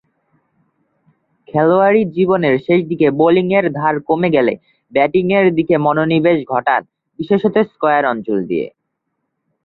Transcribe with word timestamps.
খেলোয়াড়ী 1.47 2.01
জীবনের 2.15 2.55
শেষদিকে 2.65 3.07
বোলিংয়ের 3.19 3.65
ধার 3.73 3.95
কমে 4.07 4.29
গেলে 4.35 4.53
ব্যাটিংয়ের 4.91 5.47
দিকে 5.57 5.75
মনোনিবেশ 5.85 6.37
ঘটান 6.47 6.81
বিশেষতঃ 7.19 7.63
স্কয়ার 7.71 8.03
অঞ্চল 8.05 8.39
দিয়ে। 8.49 8.67